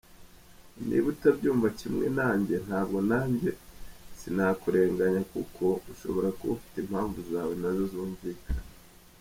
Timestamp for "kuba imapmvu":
6.39-7.19